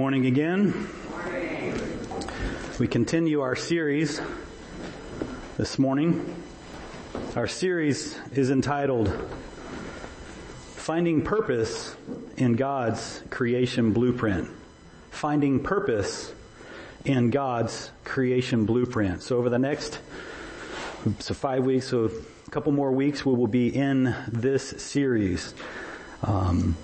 [0.00, 0.88] morning again.
[2.78, 4.18] We continue our series
[5.58, 6.42] this morning.
[7.36, 9.12] Our series is entitled
[10.76, 11.94] Finding Purpose
[12.38, 14.48] in God's Creation Blueprint.
[15.10, 16.32] Finding Purpose
[17.04, 19.22] in God's Creation Blueprint.
[19.22, 19.98] So over the next,
[21.18, 22.10] so five weeks, so
[22.46, 25.52] a couple more weeks, we will be in this series.
[26.22, 26.74] Um,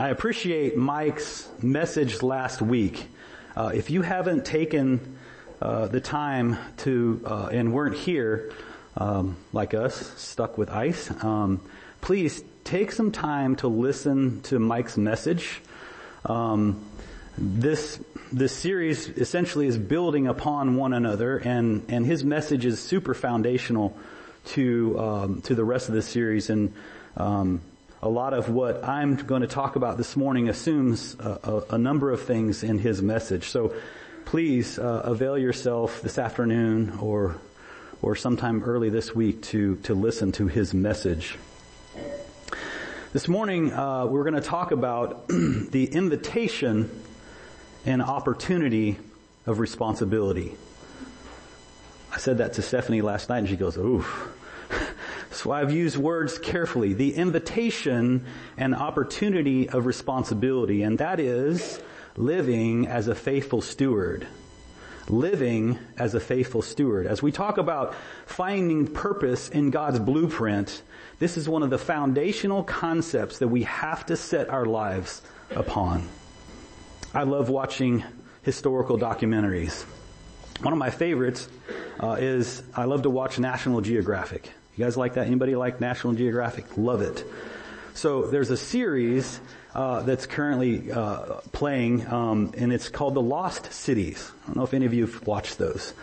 [0.00, 3.08] I appreciate Mike's message last week.
[3.56, 5.18] Uh, if you haven't taken
[5.60, 8.52] uh, the time to uh, and weren't here,
[8.96, 11.60] um, like us, stuck with ice, um,
[12.00, 15.60] please take some time to listen to Mike's message.
[16.24, 16.80] Um,
[17.36, 23.14] this this series essentially is building upon one another, and and his message is super
[23.14, 23.98] foundational
[24.44, 26.72] to um, to the rest of the series and.
[27.16, 27.62] Um,
[28.02, 31.78] a lot of what I'm going to talk about this morning assumes a, a, a
[31.78, 33.48] number of things in his message.
[33.48, 33.74] So
[34.24, 37.36] please uh, avail yourself this afternoon or
[38.00, 41.36] or sometime early this week to to listen to his message.
[43.12, 47.02] This morning uh, we're going to talk about the invitation
[47.84, 48.96] and opportunity
[49.44, 50.54] of responsibility.
[52.12, 54.37] I said that to Stephanie last night and she goes, "Oof."
[55.38, 56.94] So I've used words carefully.
[56.94, 61.80] The invitation and opportunity of responsibility, and that is
[62.16, 64.26] living as a faithful steward.
[65.08, 67.06] Living as a faithful steward.
[67.06, 67.94] As we talk about
[68.26, 70.82] finding purpose in God's blueprint,
[71.20, 75.22] this is one of the foundational concepts that we have to set our lives
[75.54, 76.08] upon.
[77.14, 78.02] I love watching
[78.42, 79.84] historical documentaries.
[80.62, 81.48] One of my favorites
[82.00, 84.52] uh, is I love to watch National Geographic.
[84.78, 85.26] You guys like that?
[85.26, 86.76] Anybody like National Geographic?
[86.76, 87.24] Love it.
[87.94, 89.40] So there's a series
[89.74, 94.30] uh, that's currently uh, playing, um, and it's called The Lost Cities.
[94.44, 95.94] I don't know if any of you have watched those.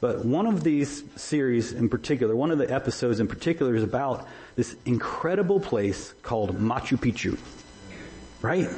[0.00, 4.28] But one of these series in particular, one of the episodes in particular is about
[4.54, 7.36] this incredible place called Machu Picchu.
[8.40, 8.68] Right?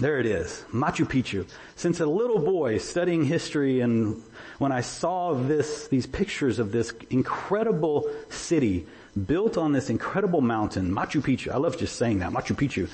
[0.00, 0.64] There it is.
[0.72, 1.48] Machu Picchu.
[1.76, 4.20] Since a little boy studying history and
[4.58, 8.86] when I saw this, these pictures of this incredible city
[9.26, 11.52] built on this incredible mountain, Machu Picchu.
[11.52, 12.88] I love just saying that, Machu Picchu.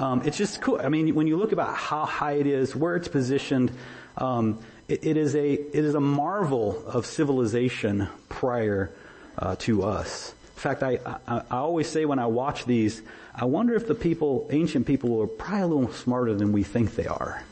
[0.00, 0.80] Um, it's just cool.
[0.82, 3.70] I mean, when you look about how high it is, where it's positioned,
[4.18, 4.58] um,
[4.88, 8.92] it, it is a it is a marvel of civilization prior
[9.38, 10.34] uh, to us.
[10.56, 10.98] In fact, I,
[11.28, 13.02] I, I always say when I watch these,
[13.34, 16.96] I wonder if the people, ancient people, were probably a little smarter than we think
[16.96, 17.44] they are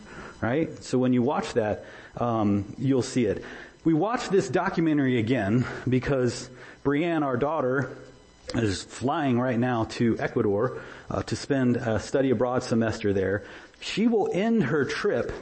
[0.42, 0.82] right?
[0.82, 1.86] So when you watch that,
[2.16, 3.44] um, you'll see it.
[3.84, 6.48] We watched this documentary again because
[6.82, 7.96] Brienne, our daughter,
[8.54, 10.80] is flying right now to Ecuador
[11.10, 13.44] uh, to spend a study abroad semester there.
[13.80, 15.32] She will end her trip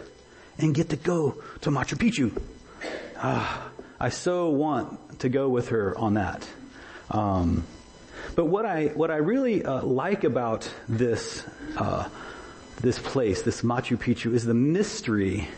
[0.59, 2.41] and get to go to Machu Picchu.
[3.17, 6.47] Ah, I so want to go with her on that.
[7.11, 7.67] Um,
[8.35, 11.45] but what I what I really uh, like about this
[11.77, 12.09] uh,
[12.81, 15.49] this place, this Machu Picchu, is the mystery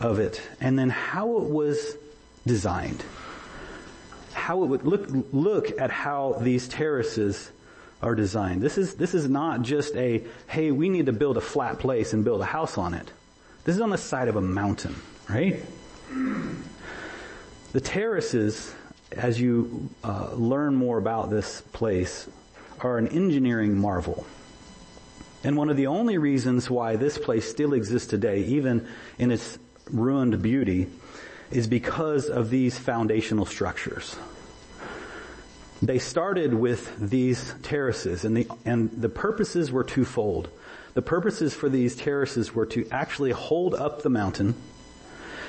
[0.00, 1.96] of it, and then how it was
[2.46, 3.04] designed.
[4.32, 7.50] How it would look, look at how these terraces
[8.02, 8.62] are designed.
[8.62, 12.12] This is, this is not just a, hey, we need to build a flat place
[12.12, 13.12] and build a house on it.
[13.64, 14.94] This is on the side of a mountain,
[15.28, 15.62] right?
[17.72, 18.74] The terraces,
[19.12, 22.26] as you uh, learn more about this place,
[22.80, 24.26] are an engineering marvel.
[25.44, 28.88] And one of the only reasons why this place still exists today, even
[29.18, 29.58] in its
[29.92, 30.88] ruined beauty,
[31.50, 34.16] is because of these foundational structures.
[35.82, 40.50] They started with these terraces and the, and the purposes were twofold.
[40.94, 44.54] The purposes for these terraces were to actually hold up the mountain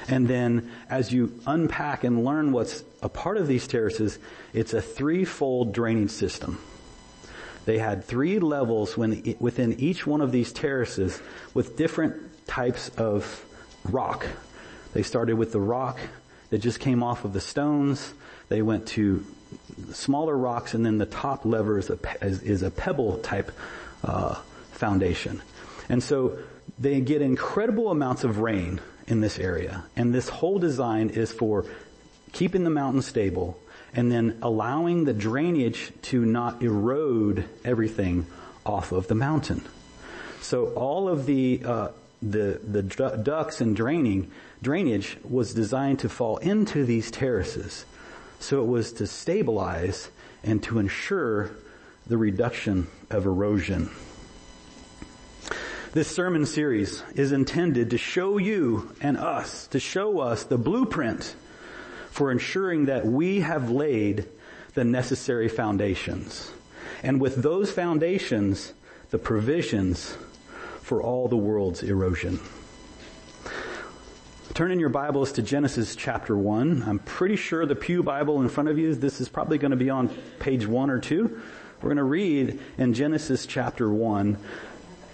[0.07, 4.19] and then as you unpack and learn what's a part of these terraces,
[4.53, 6.59] it's a threefold drainage system.
[7.65, 11.21] They had three levels when, within each one of these terraces
[11.53, 13.45] with different types of
[13.85, 14.25] rock.
[14.93, 15.99] They started with the rock
[16.49, 18.13] that just came off of the stones.
[18.49, 19.25] They went to
[19.93, 23.51] smaller rocks and then the top lever is a, is, a pebble type
[24.03, 24.35] uh,
[24.71, 25.41] foundation.
[25.89, 26.37] And so
[26.79, 29.83] they get incredible amounts of rain in this area.
[29.95, 31.65] And this whole design is for
[32.31, 33.59] keeping the mountain stable
[33.93, 38.25] and then allowing the drainage to not erode everything
[38.65, 39.61] off of the mountain.
[40.41, 41.87] So all of the uh,
[42.21, 44.31] the the ducts and draining
[44.61, 47.85] drainage was designed to fall into these terraces.
[48.39, 50.09] So it was to stabilize
[50.43, 51.51] and to ensure
[52.07, 53.89] the reduction of erosion.
[55.93, 61.35] This sermon series is intended to show you and us, to show us the blueprint
[62.11, 64.25] for ensuring that we have laid
[64.73, 66.51] the necessary foundations.
[67.03, 68.73] And with those foundations,
[69.09, 70.15] the provisions
[70.81, 72.39] for all the world's erosion.
[74.53, 76.83] Turn in your Bibles to Genesis chapter 1.
[76.85, 79.77] I'm pretty sure the Pew Bible in front of you, this is probably going to
[79.77, 81.41] be on page 1 or 2.
[81.81, 84.37] We're going to read in Genesis chapter 1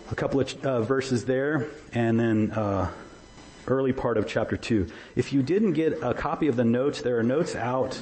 [0.09, 2.89] a couple of uh, verses there and then uh,
[3.67, 4.87] early part of chapter 2.
[5.15, 8.01] If you didn't get a copy of the notes, there are notes out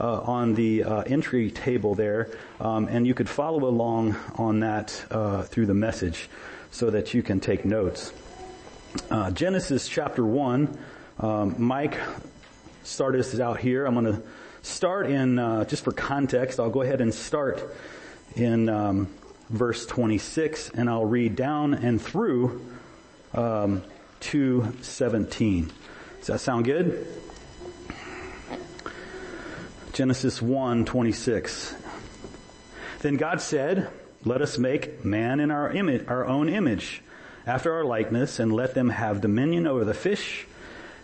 [0.00, 2.28] uh, on the uh, entry table there,
[2.60, 6.28] um, and you could follow along on that uh, through the message
[6.72, 8.12] so that you can take notes.
[9.10, 10.78] Uh, Genesis chapter 1,
[11.20, 11.98] um, Mike
[12.82, 13.86] started us out here.
[13.86, 14.22] I'm going to
[14.62, 17.62] start in, uh, just for context, I'll go ahead and start
[18.34, 19.08] in um,
[19.50, 22.66] verse 26, and I'll read down and through
[23.34, 23.82] um,
[24.20, 25.70] 217.
[26.18, 27.06] Does that sound good?
[29.92, 31.74] Genesis 1, 26.
[33.00, 33.90] Then God said,
[34.24, 37.02] let us make man in our image, our own image,
[37.46, 40.46] after our likeness, and let them have dominion over the fish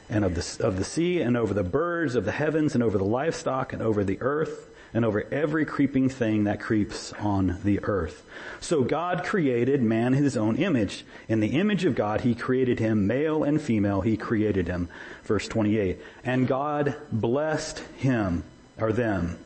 [0.09, 2.97] and of the, of the sea and over the birds of the heavens and over
[2.97, 7.81] the livestock and over the earth and over every creeping thing that creeps on the
[7.85, 8.25] earth.
[8.61, 11.05] So God created man in his own image.
[11.29, 14.89] In the image of God, he created him, male and female, he created him.
[15.25, 15.99] Verse 28.
[16.25, 18.45] And God blessed him,
[18.79, 19.39] or them.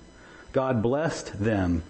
[0.53, 1.83] God blessed them.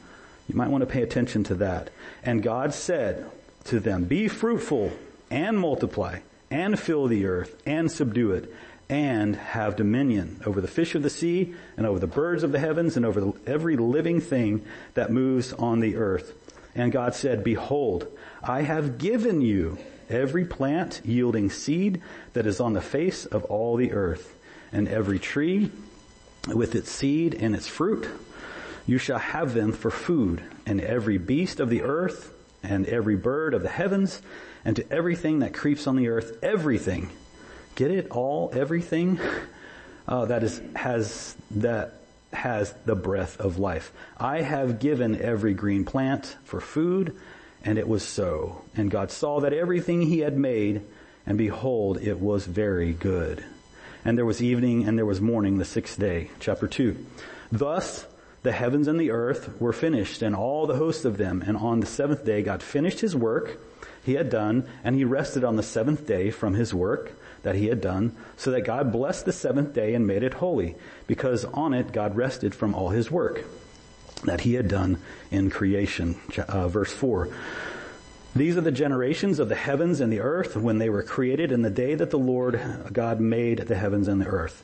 [0.52, 1.88] You might want to pay attention to that.
[2.22, 3.25] And God said
[3.64, 4.93] to them, be fruitful
[5.31, 6.19] and multiply
[6.50, 8.52] and fill the earth and subdue it
[8.90, 12.58] and have dominion over the fish of the sea and over the birds of the
[12.58, 14.62] heavens and over every living thing
[14.93, 16.34] that moves on the earth.
[16.75, 18.06] And God said, behold,
[18.43, 19.78] I have given you
[20.10, 22.02] every plant yielding seed
[22.34, 24.37] that is on the face of all the earth
[24.70, 25.70] and every tree
[26.54, 28.06] with its seed and its fruit.
[28.87, 32.32] You shall have them for food and every beast of the earth
[32.62, 34.20] and every bird of the heavens
[34.64, 37.11] and to everything that creeps on the earth, everything
[37.75, 39.19] Get it all, everything
[40.06, 41.94] uh, that is has that
[42.32, 43.93] has the breath of life.
[44.19, 47.17] I have given every green plant for food,
[47.64, 48.62] and it was so.
[48.76, 50.82] And God saw that everything He had made,
[51.26, 53.43] and behold, it was very good.
[54.05, 56.31] And there was evening and there was morning the sixth day.
[56.40, 57.06] Chapter two.
[57.50, 58.06] Thus
[58.43, 61.43] the heavens and the earth were finished, and all the hosts of them.
[61.47, 63.61] And on the seventh day, God finished His work
[64.05, 67.12] He had done, and He rested on the seventh day from His work
[67.43, 70.77] that he had done, so that God blessed the seventh day and made it holy,
[71.06, 73.44] because on it God rested from all his work
[74.25, 74.99] that he had done
[75.31, 76.21] in creation.
[76.49, 77.29] Uh, verse 4.
[78.35, 81.62] These are the generations of the heavens and the earth when they were created in
[81.62, 82.61] the day that the Lord
[82.91, 84.62] God made the heavens and the earth.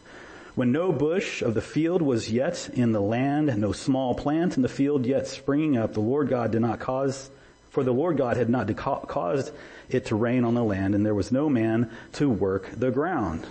[0.58, 4.62] When no bush of the field was yet in the land, no small plant in
[4.64, 7.30] the field yet springing up, the Lord God did not cause,
[7.70, 9.52] for the Lord God had not caused
[9.88, 13.46] it to rain on the land, and there was no man to work the ground.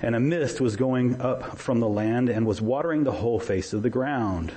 [0.00, 3.72] And a mist was going up from the land and was watering the whole face
[3.72, 4.52] of the ground.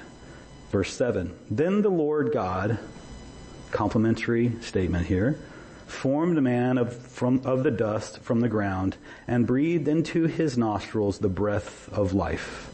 [0.70, 1.36] Verse 7.
[1.50, 2.78] Then the Lord God,
[3.72, 5.40] complimentary statement here,
[5.88, 8.96] formed man of, from, of the dust from the ground
[9.28, 12.72] and breathed into his nostrils the breath of life.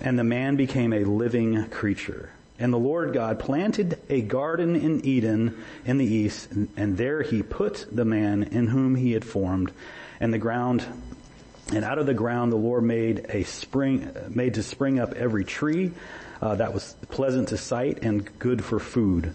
[0.00, 2.30] And the man became a living creature.
[2.58, 7.42] And the Lord God planted a garden in Eden in the east, and there he
[7.42, 9.72] put the man in whom he had formed.
[10.20, 10.84] And the ground,
[11.72, 15.44] and out of the ground the Lord made a spring, made to spring up every
[15.44, 15.92] tree
[16.40, 19.34] uh, that was pleasant to sight and good for food.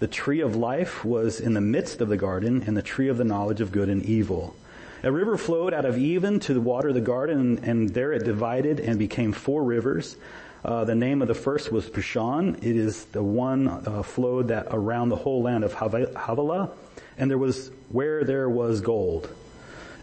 [0.00, 3.16] The tree of life was in the midst of the garden, and the tree of
[3.16, 4.56] the knowledge of good and evil.
[5.02, 8.98] A river flowed out of Eden to water the garden, and there it divided and
[8.98, 10.16] became four rivers.
[10.64, 12.56] Uh, the name of the first was Pishon.
[12.56, 16.70] It is the one uh, flowed that around the whole land of Havilah,
[17.18, 19.28] and there was where there was gold,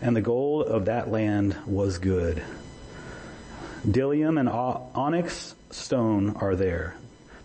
[0.01, 2.43] and the gold of that land was good.
[3.87, 6.95] Bdellium and onyx stone are there.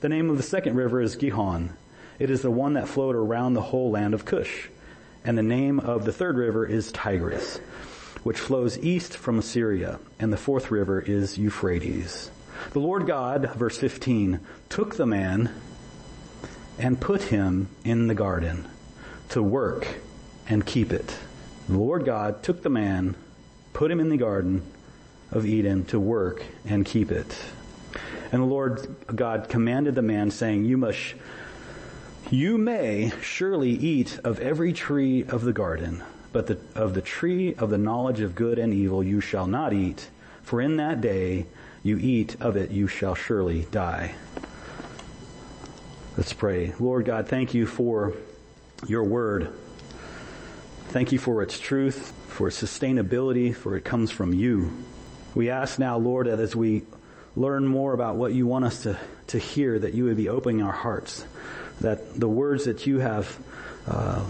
[0.00, 1.70] The name of the second river is Gihon.
[2.18, 4.68] It is the one that flowed around the whole land of Cush.
[5.24, 7.58] And the name of the third river is Tigris,
[8.22, 9.98] which flows east from Assyria.
[10.18, 12.30] And the fourth river is Euphrates.
[12.72, 15.50] The Lord God, verse 15, took the man
[16.78, 18.66] and put him in the garden
[19.30, 19.86] to work
[20.48, 21.16] and keep it.
[21.68, 23.16] The Lord God took the man,
[23.72, 24.62] put him in the garden
[25.32, 27.36] of Eden to work and keep it.
[28.30, 31.14] And the Lord God commanded the man saying, you must,
[32.30, 36.02] You may surely eat of every tree of the garden,
[36.32, 39.72] but the, of the tree of the knowledge of good and evil you shall not
[39.72, 40.10] eat,
[40.42, 41.46] for in that day
[41.84, 44.16] you eat of it you shall surely die.
[46.16, 46.74] Let's pray.
[46.80, 48.12] Lord God, thank you for
[48.88, 49.52] your word.
[50.88, 54.72] Thank you for its truth, for its sustainability, for it comes from you.
[55.36, 56.82] We ask now, Lord, that as we
[57.36, 60.62] learn more about what you want us to, to hear, that you would be opening
[60.62, 61.24] our hearts,
[61.80, 63.38] that the words that you have
[63.86, 64.24] uh,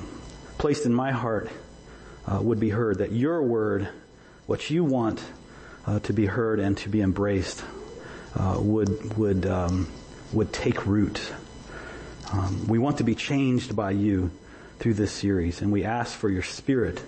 [0.59, 1.51] placed in my heart
[2.27, 3.89] uh, would be heard, that your word,
[4.47, 5.23] what you want
[5.87, 7.65] uh, to be heard and to be embraced,
[8.35, 9.89] uh, would would um,
[10.33, 11.21] would take root.
[12.33, 14.31] Um, we want to be changed by you
[14.79, 17.01] through this series, and we ask for your Spirit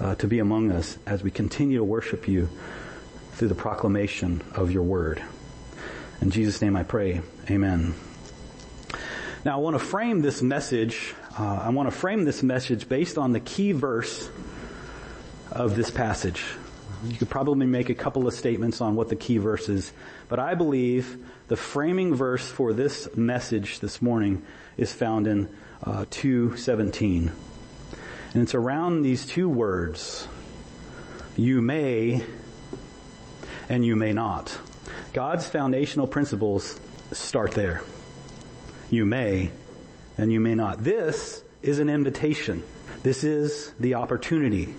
[0.00, 2.48] uh, to be among us as we continue to worship you
[3.32, 5.22] through the proclamation of your word.
[6.20, 7.20] In Jesus' name, I pray.
[7.50, 7.94] Amen.
[9.44, 11.14] Now, I want to frame this message.
[11.36, 14.30] Uh, I want to frame this message based on the key verse
[15.50, 16.44] of this passage.
[17.04, 19.92] You could probably make a couple of statements on what the key verse is,
[20.28, 21.16] but I believe
[21.48, 24.44] the framing verse for this message this morning
[24.76, 25.48] is found in
[25.82, 27.32] uh, 217.
[28.34, 30.28] And it's around these two words,
[31.36, 32.22] you may
[33.68, 34.56] and you may not.
[35.12, 36.78] God's foundational principles
[37.10, 37.82] start there.
[38.92, 39.50] You may
[40.18, 40.84] and you may not.
[40.84, 42.62] This is an invitation.
[43.02, 44.74] This is the opportunity.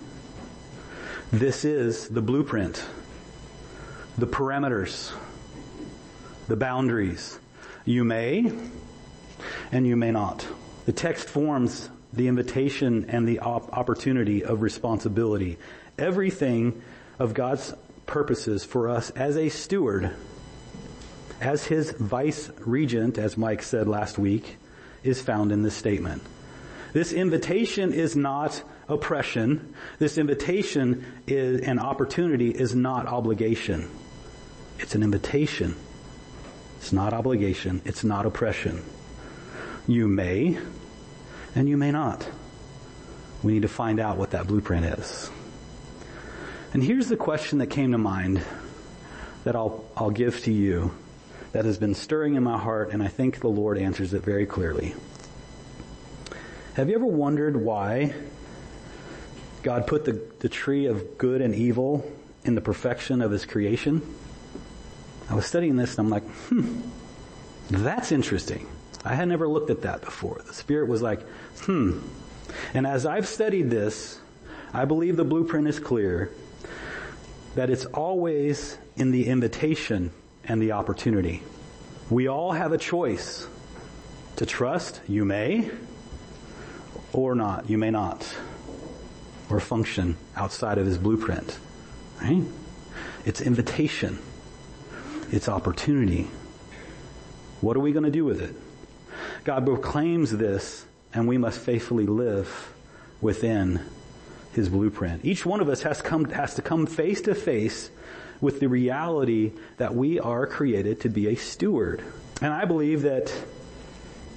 [1.32, 2.84] This is the blueprint,
[4.16, 5.12] the parameters,
[6.46, 7.40] the boundaries.
[7.84, 8.52] You may
[9.72, 10.46] and you may not.
[10.86, 15.58] The text forms the invitation and the op- opportunity of responsibility.
[15.98, 16.80] Everything
[17.18, 17.74] of God's
[18.06, 20.14] purposes for us as a steward,
[21.44, 24.56] as his vice regent, as Mike said last week,
[25.02, 26.22] is found in this statement.
[26.92, 29.74] This invitation is not oppression.
[29.98, 33.90] This invitation is an opportunity is not obligation.
[34.78, 35.74] It's an invitation.
[36.78, 37.82] It's not obligation.
[37.84, 38.82] It's not oppression.
[39.86, 40.58] You may
[41.54, 42.26] and you may not.
[43.42, 45.30] We need to find out what that blueprint is.
[46.72, 48.42] And here's the question that came to mind
[49.44, 50.94] that I'll, I'll give to you
[51.54, 54.44] that has been stirring in my heart, and I think the Lord answers it very
[54.44, 54.92] clearly.
[56.74, 58.12] Have you ever wondered why
[59.62, 62.10] God put the, the tree of good and evil
[62.42, 64.02] in the perfection of His creation?
[65.30, 66.80] I was studying this and I'm like, hmm,
[67.70, 68.66] that's interesting.
[69.04, 70.42] I had never looked at that before.
[70.44, 71.22] The Spirit was like,
[71.60, 72.00] hmm.
[72.74, 74.18] And as I've studied this,
[74.72, 76.32] I believe the blueprint is clear
[77.54, 80.10] that it's always in the invitation
[80.46, 81.42] and the opportunity.
[82.10, 83.46] We all have a choice
[84.36, 85.70] to trust, you may,
[87.12, 88.26] or not, you may not,
[89.48, 91.58] or function outside of his blueprint.
[92.20, 92.42] Right?
[93.24, 94.18] It's invitation.
[95.30, 96.28] It's opportunity.
[97.60, 98.54] What are we going to do with it?
[99.44, 102.72] God proclaims this, and we must faithfully live
[103.20, 103.80] within
[104.52, 105.24] his blueprint.
[105.24, 107.90] Each one of us has, come, has to come face to face
[108.40, 112.02] with the reality that we are created to be a steward.
[112.40, 113.32] And I believe that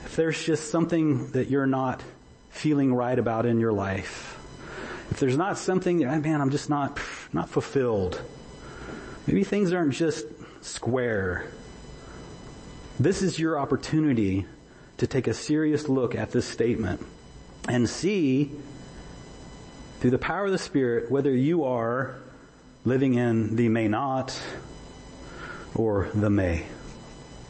[0.05, 2.03] if there's just something that you're not
[2.49, 4.39] feeling right about in your life,
[5.11, 6.99] if there's not something, ah, man, I'm just not,
[7.33, 8.21] not fulfilled.
[9.25, 10.25] Maybe things aren't just
[10.61, 11.45] square.
[12.99, 14.45] This is your opportunity
[14.97, 17.05] to take a serious look at this statement
[17.67, 18.51] and see
[19.99, 22.15] through the power of the Spirit whether you are
[22.87, 24.39] living in the may not
[25.75, 26.65] or the may.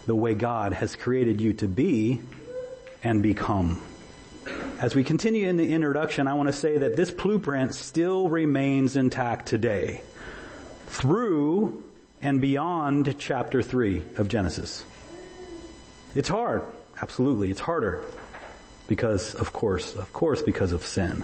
[0.07, 2.21] The way God has created you to be
[3.03, 3.79] and become.
[4.79, 8.95] As we continue in the introduction, I want to say that this blueprint still remains
[8.95, 10.01] intact today
[10.87, 11.83] through
[12.19, 14.83] and beyond chapter 3 of Genesis.
[16.15, 16.63] It's hard.
[16.99, 17.51] Absolutely.
[17.51, 18.03] It's harder
[18.87, 21.23] because, of course, of course, because of sin.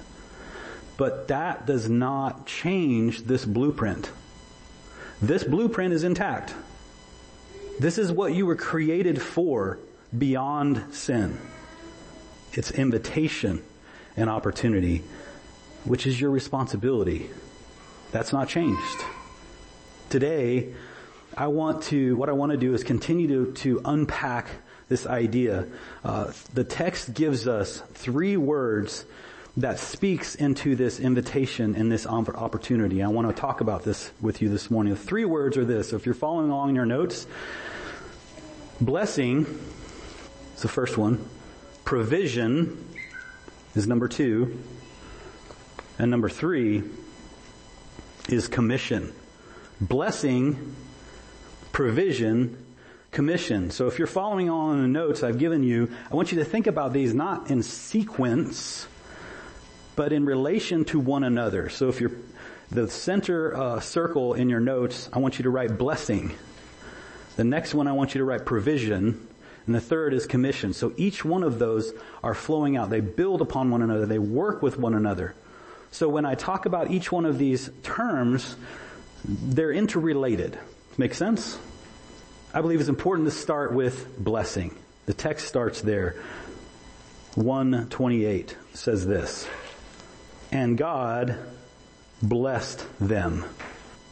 [0.98, 4.10] But that does not change this blueprint.
[5.22, 6.54] This blueprint is intact.
[7.80, 9.80] This is what you were created for
[10.16, 11.38] beyond sin.
[12.54, 13.64] It's invitation
[14.16, 15.04] and opportunity,
[15.86, 17.30] which is your responsibility.
[18.12, 19.06] That's not changed.
[20.10, 20.74] Today,
[21.36, 24.50] I want to, what I want to do is continue to, to unpack
[24.88, 25.66] this idea.
[26.04, 29.06] Uh, the text gives us three words
[29.58, 33.04] that speaks into this invitation and this opportunity.
[33.04, 34.94] I want to talk about this with you this morning.
[34.94, 35.90] The three words are this.
[35.90, 37.28] So if you're following along in your notes,
[38.82, 39.46] blessing
[40.56, 41.24] is the first one.
[41.86, 42.84] Provision
[43.76, 44.60] is number two.
[46.00, 46.84] And number three
[48.30, 49.14] is commission.
[49.80, 50.76] Blessing,
[51.72, 52.58] provision,
[53.12, 53.70] commission.
[53.70, 56.46] So if you're following along in the notes I've given you, I want you to
[56.46, 58.88] think about these not in sequence,
[59.96, 61.70] but in relation to one another.
[61.70, 62.12] So if you're
[62.72, 66.36] the center uh, circle in your notes, I want you to write blessing.
[67.36, 69.28] The next one I want you to write provision.
[69.66, 70.74] And the third is commission.
[70.74, 72.90] So each one of those are flowing out.
[72.90, 74.06] They build upon one another.
[74.06, 75.36] They work with one another.
[75.92, 78.56] So when I talk about each one of these terms,
[79.24, 80.58] they're interrelated.
[80.98, 81.58] Make sense?
[82.54, 84.76] I believe it's important to start with blessing.
[85.06, 86.16] The text starts there.
[87.36, 89.48] 128 says this.
[90.54, 91.36] And God
[92.22, 93.44] blessed them.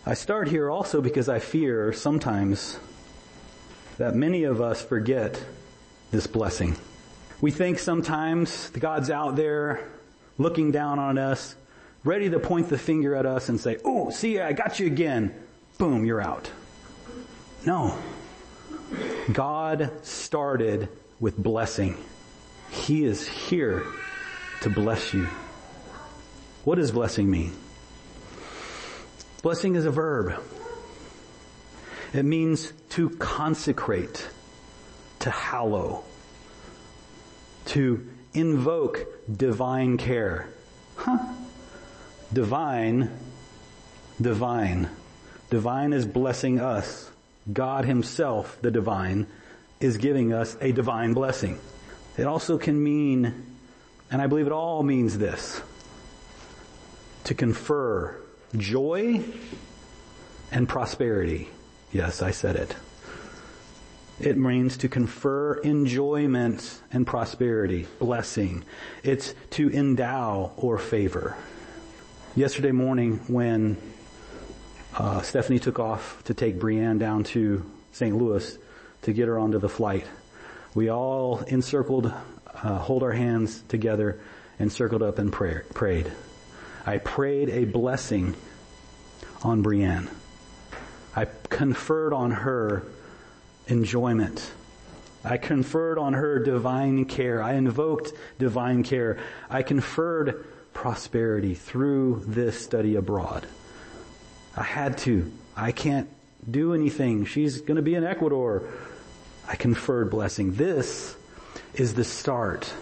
[0.07, 2.79] I start here also because I fear sometimes
[3.99, 5.39] that many of us forget
[6.09, 6.77] this blessing.
[7.41, 9.87] We think sometimes the God's out there
[10.39, 11.55] looking down on us
[12.03, 15.35] ready to point the finger at us and say, oh, see, I got you again.
[15.77, 16.49] Boom, you're out.
[17.67, 17.95] No.
[19.31, 22.03] God started with blessing.
[22.71, 23.85] He is here
[24.61, 25.27] to bless you.
[26.63, 27.53] What does blessing mean?
[29.41, 30.39] Blessing is a verb.
[32.13, 34.27] It means to consecrate,
[35.19, 36.03] to hallow,
[37.67, 40.47] to invoke divine care.
[40.95, 41.17] Huh?
[42.31, 43.09] Divine,
[44.21, 44.89] divine.
[45.49, 47.09] Divine is blessing us.
[47.51, 49.25] God himself, the divine,
[49.79, 51.59] is giving us a divine blessing.
[52.17, 53.57] It also can mean,
[54.11, 55.61] and I believe it all means this,
[57.25, 58.15] to confer
[58.57, 59.23] joy
[60.51, 61.49] and prosperity.
[61.91, 62.75] Yes, I said it.
[64.19, 68.63] It means to confer enjoyment and prosperity, blessing.
[69.03, 71.35] It's to endow or favor.
[72.35, 73.77] Yesterday morning when
[74.95, 78.15] uh, Stephanie took off to take Brienne down to St.
[78.15, 78.57] Louis
[79.01, 80.05] to get her onto the flight,
[80.75, 82.13] we all encircled,
[82.63, 84.19] uh, hold our hands together
[84.59, 86.11] and circled up and pray, prayed.
[86.85, 88.35] I prayed a blessing
[89.43, 90.09] on Brienne.
[91.15, 92.83] I conferred on her
[93.67, 94.51] enjoyment.
[95.23, 97.43] I conferred on her divine care.
[97.43, 99.19] I invoked divine care.
[99.49, 103.45] I conferred prosperity through this study abroad.
[104.55, 105.31] I had to.
[105.55, 106.09] I can't
[106.49, 107.25] do anything.
[107.25, 108.63] She's going to be in Ecuador.
[109.47, 110.55] I conferred blessing.
[110.55, 111.15] This
[111.75, 112.73] is the start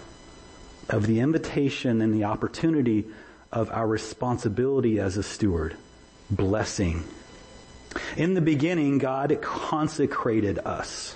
[0.90, 3.06] of the invitation and the opportunity
[3.52, 5.76] of our responsibility as a steward.
[6.30, 7.04] Blessing.
[8.16, 11.16] In the beginning, God consecrated us.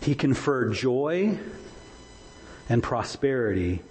[0.00, 1.38] He conferred joy
[2.68, 3.82] and prosperity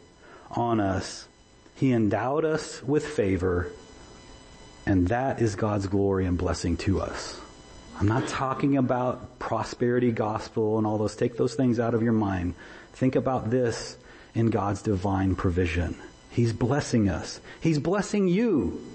[0.51, 1.27] on us.
[1.75, 3.71] He endowed us with favor,
[4.85, 7.39] and that is God's glory and blessing to us.
[7.99, 11.15] I'm not talking about prosperity gospel and all those.
[11.15, 12.55] Take those things out of your mind.
[12.93, 13.97] Think about this
[14.33, 15.95] in God's divine provision.
[16.29, 17.39] He's blessing us.
[17.59, 18.85] He's blessing you.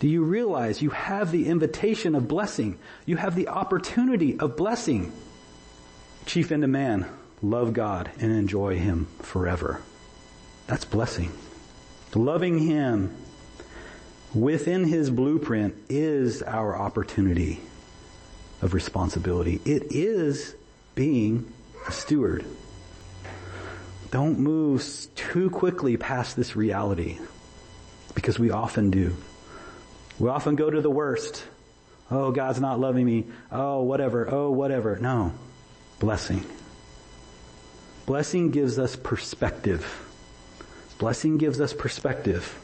[0.00, 2.78] Do you realize you have the invitation of blessing?
[3.06, 5.12] You have the opportunity of blessing.
[6.26, 7.06] Chief end of man,
[7.40, 9.80] love God and enjoy Him forever.
[10.66, 11.32] That's blessing.
[12.14, 13.14] Loving Him
[14.34, 17.60] within His blueprint is our opportunity
[18.62, 19.60] of responsibility.
[19.66, 20.54] It is
[20.94, 21.52] being
[21.86, 22.44] a steward.
[24.16, 24.82] Don't move
[25.14, 27.18] too quickly past this reality
[28.14, 29.14] because we often do.
[30.18, 31.44] We often go to the worst.
[32.10, 33.26] Oh, God's not loving me.
[33.52, 34.26] Oh, whatever.
[34.26, 34.96] Oh, whatever.
[34.96, 35.34] No.
[35.98, 36.46] Blessing.
[38.06, 39.84] Blessing gives us perspective.
[40.96, 42.58] Blessing gives us perspective.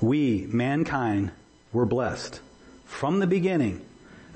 [0.00, 1.32] We, mankind,
[1.72, 2.38] were blessed
[2.84, 3.84] from the beginning.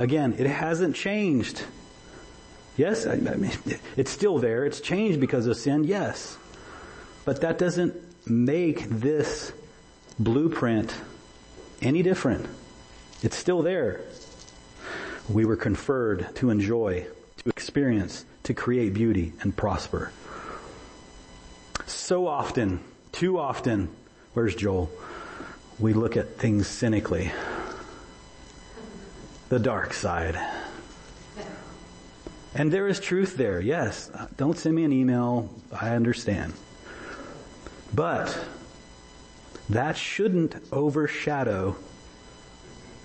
[0.00, 1.62] Again, it hasn't changed.
[2.80, 3.52] Yes, I mean,
[3.98, 4.64] it's still there.
[4.64, 6.38] It's changed because of sin, yes.
[7.26, 7.94] But that doesn't
[8.26, 9.52] make this
[10.18, 10.94] blueprint
[11.82, 12.46] any different.
[13.22, 14.00] It's still there.
[15.28, 17.06] We were conferred to enjoy,
[17.42, 20.10] to experience, to create beauty and prosper.
[21.84, 22.80] So often,
[23.12, 23.90] too often,
[24.32, 24.90] where's Joel?
[25.78, 27.30] We look at things cynically.
[29.50, 30.38] The dark side.
[32.54, 34.10] And there is truth there, yes.
[34.36, 35.48] Don't send me an email.
[35.72, 36.52] I understand.
[37.94, 38.36] But
[39.68, 41.76] that shouldn't overshadow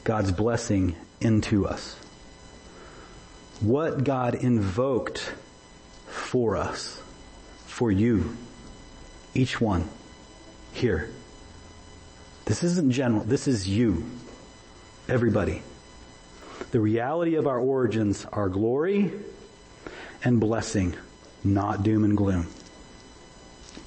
[0.03, 1.95] God's blessing into us.
[3.59, 5.31] What God invoked
[6.07, 7.01] for us,
[7.65, 8.35] for you,
[9.33, 9.87] each one
[10.73, 11.09] here.
[12.45, 13.23] This isn't general.
[13.23, 14.05] This is you.
[15.07, 15.61] Everybody.
[16.71, 19.11] The reality of our origins our glory
[20.25, 20.95] and blessing,
[21.43, 22.47] not doom and gloom.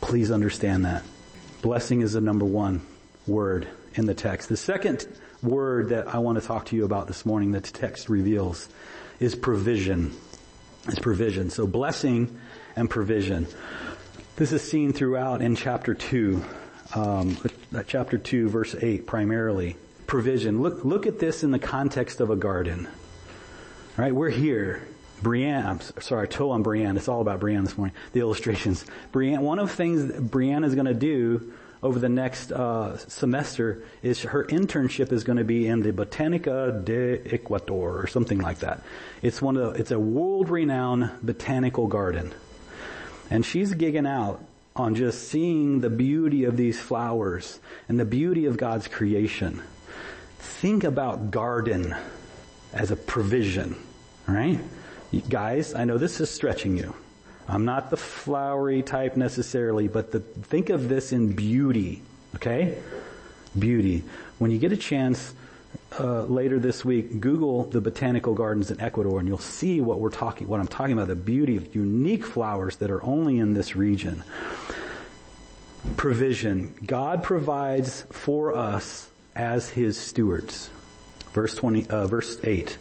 [0.00, 1.02] Please understand that.
[1.60, 2.80] Blessing is the number one
[3.26, 4.48] word in the text.
[4.48, 5.06] The second
[5.42, 8.68] word that I want to talk to you about this morning that the text reveals
[9.18, 10.14] is provision.
[10.86, 11.50] Is provision.
[11.50, 12.38] So blessing
[12.76, 13.48] and provision.
[14.36, 16.44] This is seen throughout in chapter 2,
[16.94, 17.36] um,
[17.88, 19.76] chapter 2 verse 8 primarily.
[20.06, 20.62] Provision.
[20.62, 22.86] Look, look at this in the context of a garden.
[22.86, 24.86] All right, we're here.
[25.22, 26.96] Brienne, I'm sorry, I told on Brienne.
[26.96, 27.94] It's all about Brienne this morning.
[28.12, 28.84] The illustrations.
[29.12, 31.52] Brienne, one of the things Brienne is going to do
[31.82, 36.84] over the next uh, semester is her internship is going to be in the Botanica
[36.84, 38.82] de Ecuador or something like that.
[39.22, 42.32] It's one of the, it's a world-renowned botanical garden,
[43.30, 44.42] and she's gigging out
[44.74, 49.62] on just seeing the beauty of these flowers and the beauty of God's creation.
[50.38, 51.94] Think about garden
[52.72, 53.76] as a provision,
[54.26, 54.60] right?
[55.28, 56.94] Guys, I know this is stretching you.
[57.48, 62.02] I'm not the flowery type necessarily, but the, think of this in beauty,
[62.34, 62.76] okay?
[63.58, 64.04] Beauty.
[64.38, 65.32] When you get a chance,
[65.98, 70.10] uh, later this week, Google the botanical gardens in Ecuador, and you'll see what we're
[70.10, 73.74] talking, what I'm talking about, the beauty of unique flowers that are only in this
[73.74, 74.22] region.
[75.96, 76.74] Provision.
[76.84, 80.68] God provides for us as His stewards.
[81.32, 82.76] Verse 20, uh, verse 8.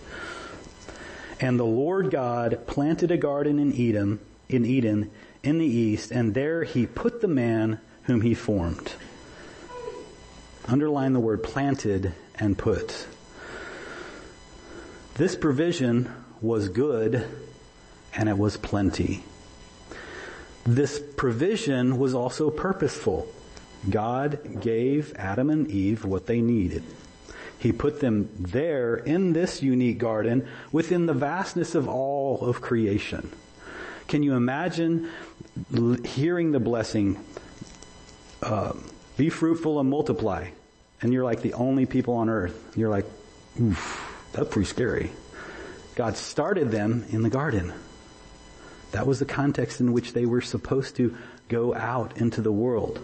[1.40, 4.20] And the Lord God planted a garden in Eden,
[4.50, 5.12] in Eden,
[5.44, 8.94] in the east, and there he put the man whom he formed.
[10.66, 13.08] Underline the word planted and put.
[15.16, 17.26] This provision was good
[18.14, 19.24] and it was plenty.
[20.66, 23.28] This provision was also purposeful.
[23.90, 26.84] God gave Adam and Eve what they needed.
[27.60, 33.32] He put them there in this unique garden within the vastness of all of creation.
[34.08, 35.10] Can you imagine
[36.06, 37.20] hearing the blessing,
[38.42, 38.74] uh,
[39.18, 40.50] be fruitful and multiply,
[41.02, 42.74] and you're like the only people on earth?
[42.78, 43.06] You're like,
[43.60, 45.12] oof, that's pretty scary.
[45.96, 47.74] God started them in the garden.
[48.92, 51.18] That was the context in which they were supposed to
[51.50, 53.00] go out into the world.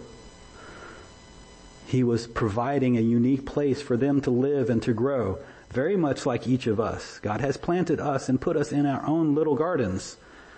[1.85, 6.25] He was providing a unique place for them to live and to grow, very much
[6.25, 7.19] like each of us.
[7.19, 10.17] God has planted us and put us in our own little gardens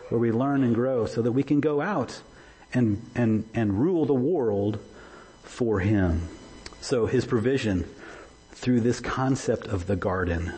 [0.10, 2.22] where we learn and grow so that we can go out
[2.74, 4.80] and, and, and rule the world
[5.44, 6.28] for Him.
[6.82, 7.86] So His provision
[8.52, 10.54] through this concept of the garden.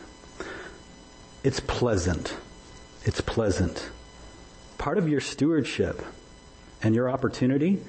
[1.43, 2.35] It's pleasant.
[3.03, 3.89] It's pleasant.
[4.77, 6.01] Part of your stewardship
[6.83, 7.79] and your opportunity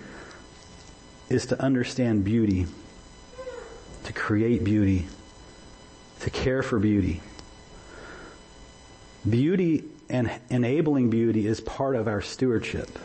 [1.28, 2.66] is to understand beauty,
[4.04, 5.06] to create beauty,
[6.20, 7.20] to care for beauty.
[9.28, 12.98] Beauty and enabling beauty is part of our stewardship.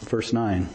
[0.00, 0.68] Verse 9.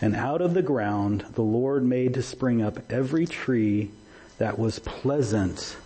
[0.00, 3.90] And out of the ground the Lord made to spring up every tree
[4.38, 5.76] that was pleasant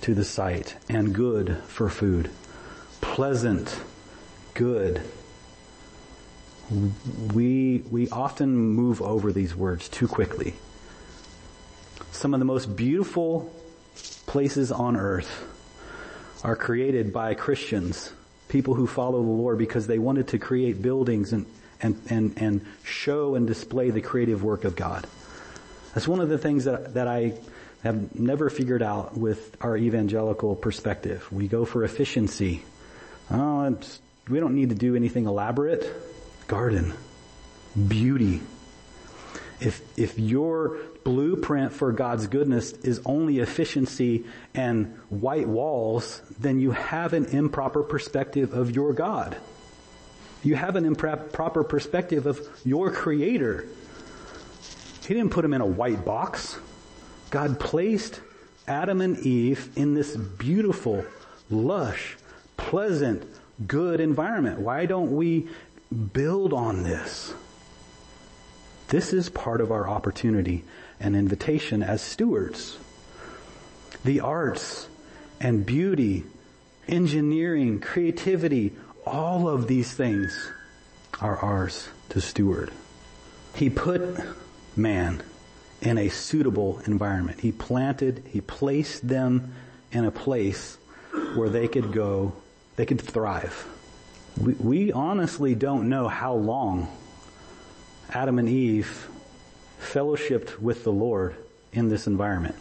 [0.00, 2.30] to the sight and good for food.
[3.00, 3.80] Pleasant,
[4.54, 5.02] good,
[6.70, 10.54] we, we often move over these words too quickly.
[12.12, 13.52] Some of the most beautiful
[14.26, 15.46] places on earth
[16.44, 18.12] are created by Christians,
[18.48, 21.46] people who follow the Lord because they wanted to create buildings and,
[21.80, 25.06] and, and, and show and display the creative work of God.
[25.94, 27.34] That's one of the things that, that I
[27.82, 31.26] have never figured out with our evangelical perspective.
[31.32, 32.62] We go for efficiency.
[33.30, 33.78] Oh,
[34.28, 36.07] we don't need to do anything elaborate
[36.48, 36.92] garden.
[37.86, 38.40] Beauty.
[39.60, 46.72] If, if your blueprint for God's goodness is only efficiency and white walls, then you
[46.72, 49.36] have an improper perspective of your God.
[50.42, 53.66] You have an improper perspective of your creator.
[55.06, 56.58] He didn't put him in a white box.
[57.30, 58.20] God placed
[58.66, 61.04] Adam and Eve in this beautiful,
[61.50, 62.16] lush,
[62.56, 63.24] pleasant,
[63.66, 64.60] good environment.
[64.60, 65.48] Why don't we
[66.12, 67.32] build on this.
[68.88, 70.64] This is part of our opportunity
[71.00, 72.78] and invitation as stewards.
[74.04, 74.88] The arts
[75.40, 76.24] and beauty,
[76.86, 78.72] engineering, creativity,
[79.06, 80.50] all of these things
[81.20, 82.70] are ours to steward.
[83.54, 84.18] He put
[84.76, 85.22] man
[85.80, 87.40] in a suitable environment.
[87.40, 89.52] He planted, he placed them
[89.92, 90.78] in a place
[91.34, 92.32] where they could go,
[92.76, 93.66] they could thrive.
[94.40, 96.88] We, we honestly don't know how long
[98.10, 99.08] Adam and Eve
[99.80, 101.36] fellowshipped with the Lord
[101.72, 102.54] in this environment.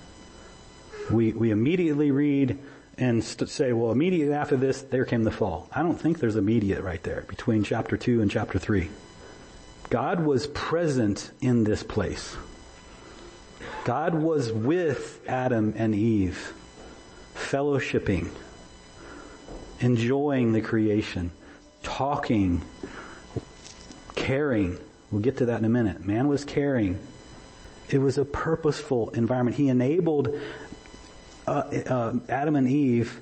[1.12, 2.58] We, we immediately read
[2.98, 5.70] and st- say, well, immediately after this, there came the fall.
[5.72, 8.90] I don't think there's immediate right there between chapter 2 and chapter 3.
[9.90, 12.36] God was present in this place.
[13.86, 16.54] God was with Adam and Eve,
[17.36, 18.30] fellowshipping,
[19.80, 21.32] enjoying the creation,
[21.88, 22.62] talking,
[24.14, 24.78] caring.
[25.10, 26.06] We'll get to that in a minute.
[26.06, 27.00] Man was caring.
[27.90, 29.56] It was a purposeful environment.
[29.56, 30.38] He enabled
[31.48, 33.22] uh, uh, Adam and Eve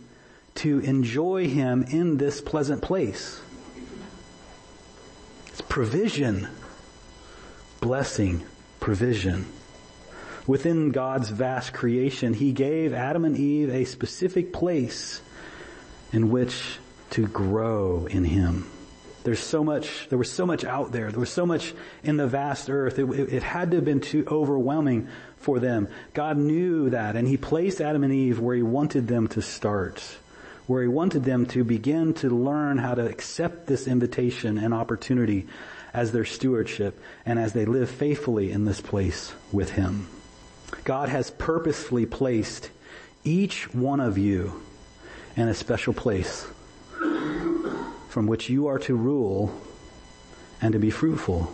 [0.56, 3.40] to enjoy him in this pleasant place.
[5.50, 6.48] It's provision,
[7.82, 8.44] blessing,
[8.80, 9.46] provision.
[10.48, 15.22] Within God's vast creation, He gave Adam and Eve a specific place
[16.12, 16.80] in which
[17.12, 18.70] to grow in Him.
[19.26, 21.10] There's so much, there was so much out there.
[21.10, 23.00] There was so much in the vast earth.
[23.00, 25.88] It, it, it, had to have been too overwhelming for them.
[26.14, 30.04] God knew that and He placed Adam and Eve where He wanted them to start.
[30.68, 35.48] Where He wanted them to begin to learn how to accept this invitation and opportunity
[35.92, 40.08] as their stewardship and as they live faithfully in this place with Him.
[40.84, 42.70] God has purposefully placed
[43.24, 44.62] each one of you
[45.36, 46.46] in a special place
[48.16, 49.54] from which you are to rule
[50.62, 51.54] and to be fruitful.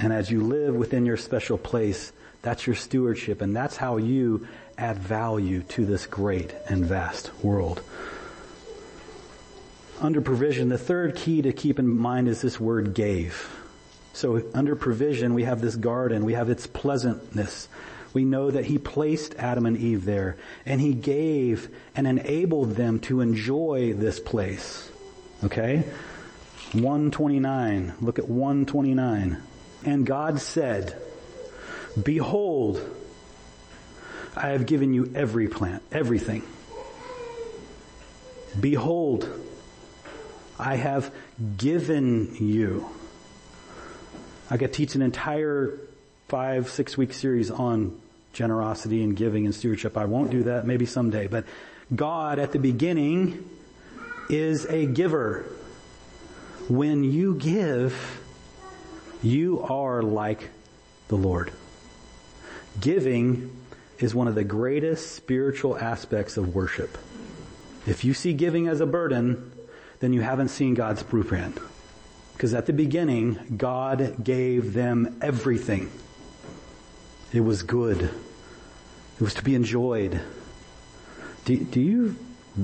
[0.00, 4.46] And as you live within your special place, that's your stewardship and that's how you
[4.78, 7.82] add value to this great and vast world.
[10.00, 13.50] Under provision, the third key to keep in mind is this word gave.
[14.12, 17.66] So under provision, we have this garden, we have its pleasantness.
[18.14, 23.00] We know that he placed Adam and Eve there and he gave and enabled them
[23.00, 24.90] to enjoy this place.
[25.44, 25.84] Okay?
[26.72, 27.94] 129.
[28.00, 29.42] Look at 129.
[29.84, 31.00] And God said,
[32.00, 32.80] Behold,
[34.36, 36.42] I have given you every plant, everything.
[38.58, 39.28] Behold,
[40.58, 41.12] I have
[41.56, 42.88] given you.
[44.50, 45.78] I could teach an entire
[46.32, 47.94] five, six week series on
[48.32, 49.98] generosity and giving and stewardship.
[49.98, 51.26] I won't do that, maybe someday.
[51.26, 51.44] But
[51.94, 53.50] God at the beginning
[54.30, 55.44] is a giver.
[56.70, 57.94] When you give,
[59.22, 60.48] you are like
[61.08, 61.52] the Lord.
[62.80, 63.54] Giving
[63.98, 66.96] is one of the greatest spiritual aspects of worship.
[67.86, 69.52] If you see giving as a burden,
[70.00, 71.58] then you haven't seen God's blueprint.
[72.32, 75.90] Because at the beginning, God gave them everything.
[77.32, 78.02] It was good.
[78.02, 80.20] It was to be enjoyed.
[81.44, 82.16] Do, do you,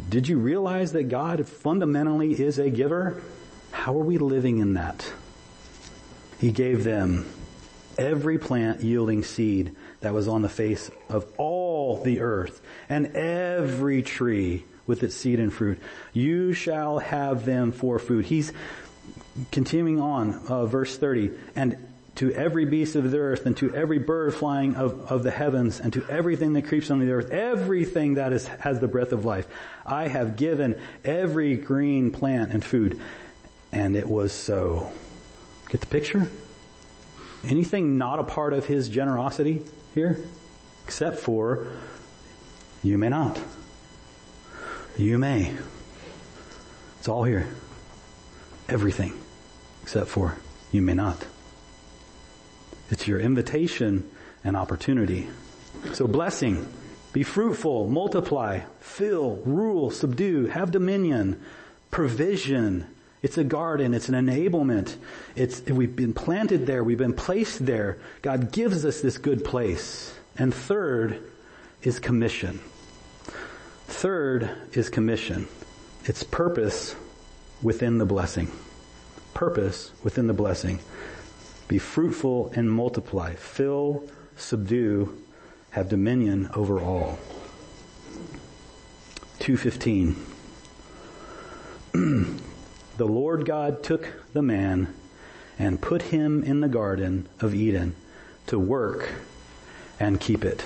[0.09, 3.23] did you realize that God fundamentally is a giver?
[3.71, 5.11] How are we living in that?
[6.39, 7.27] He gave them
[7.97, 14.03] every plant yielding seed that was on the face of all the earth and every
[14.03, 15.81] tree with its seed and fruit.
[16.13, 18.27] You shall have them for food.
[18.27, 18.53] He's,
[19.51, 21.77] continuing on, uh, verse 30, and
[22.19, 25.79] to every beast of the earth and to every bird flying of, of the heavens
[25.79, 29.25] and to everything that creeps on the earth, everything that is, has the breath of
[29.25, 29.47] life.
[29.87, 33.01] I have given every green plant and food.
[33.71, 34.91] And it was so.
[35.69, 36.29] Get the picture?
[37.45, 39.63] Anything not a part of his generosity
[39.95, 40.19] here?
[40.87, 41.69] Except for,
[42.83, 43.41] you may not.
[44.97, 45.55] You may.
[46.99, 47.47] It's all here.
[48.69, 49.17] Everything
[49.85, 50.37] except for
[50.73, 51.25] you may not.
[52.91, 54.09] It's your invitation
[54.45, 55.29] and opportunity.
[55.93, 56.67] So blessing,
[57.13, 61.41] be fruitful, multiply, fill, rule, subdue, have dominion,
[61.91, 62.87] provision.
[63.23, 63.95] It's a garden.
[63.95, 64.95] It's an enablement.
[65.35, 66.85] It's, we've been planted there.
[66.85, 67.99] We've been placed there.
[68.23, 70.15] God gives us this good place.
[70.37, 71.21] And third
[71.83, 72.61] is commission.
[73.87, 75.49] Third is commission.
[76.05, 76.95] It's purpose
[77.61, 78.53] within the blessing
[79.39, 80.81] purpose within the blessing.
[81.69, 83.35] Be fruitful and multiply.
[83.35, 85.17] Fill, subdue,
[85.71, 87.19] have dominion over all.
[89.41, 90.17] 215.
[91.93, 94.95] the Lord God took the man
[95.59, 97.95] and put him in the garden of Eden
[98.47, 99.11] to work
[100.01, 100.65] and keep it.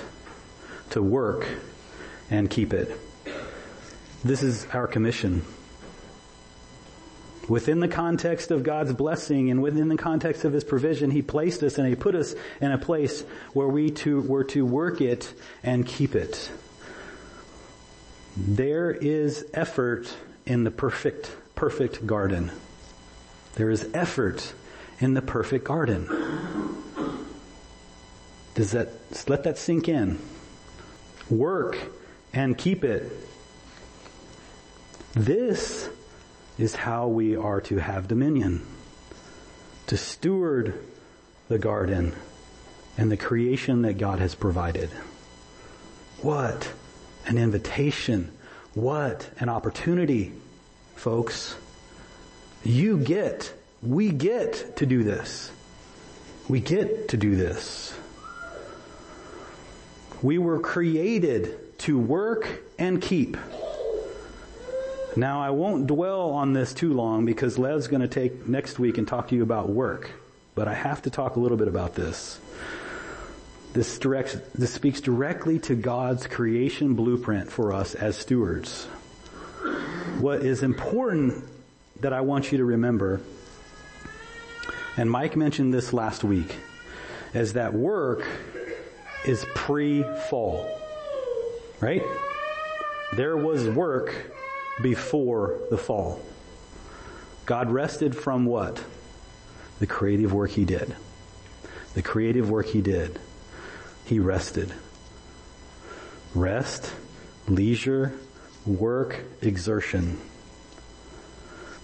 [0.91, 1.45] To work
[2.29, 2.97] and keep it.
[4.23, 5.43] This is our commission
[7.49, 11.61] Within the context of God's blessing and within the context of His provision, He placed
[11.61, 15.33] us and He put us in a place where we to, were to work it
[15.61, 16.49] and keep it.
[18.37, 22.51] There is effort in the perfect, perfect garden.
[23.55, 24.53] There is effort
[24.99, 26.07] in the perfect garden.
[28.55, 28.89] Does that,
[29.27, 30.19] let that sink in.
[31.29, 31.77] Work
[32.33, 33.11] and keep it.
[35.13, 35.89] This
[36.57, 38.65] is how we are to have dominion.
[39.87, 40.79] To steward
[41.47, 42.13] the garden
[42.97, 44.89] and the creation that God has provided.
[46.21, 46.71] What
[47.25, 48.31] an invitation.
[48.73, 50.31] What an opportunity,
[50.95, 51.55] folks.
[52.63, 55.51] You get, we get to do this.
[56.47, 57.97] We get to do this.
[60.21, 62.47] We were created to work
[62.79, 63.35] and keep.
[65.15, 68.97] Now I won't dwell on this too long because Lev's going to take next week
[68.97, 70.09] and talk to you about work.
[70.55, 72.39] But I have to talk a little bit about this.
[73.73, 78.85] This directs, this speaks directly to God's creation blueprint for us as stewards.
[80.19, 81.43] What is important
[82.01, 83.21] that I want you to remember,
[84.97, 86.55] and Mike mentioned this last week,
[87.33, 88.27] is that work
[89.25, 90.69] is pre-fall.
[91.79, 92.03] Right?
[93.15, 94.13] There was work
[94.81, 96.21] before the fall.
[97.45, 98.83] God rested from what?
[99.79, 100.95] The creative work he did.
[101.93, 103.19] The creative work he did.
[104.05, 104.73] He rested.
[106.33, 106.91] Rest,
[107.47, 108.13] leisure,
[108.65, 110.19] work, exertion.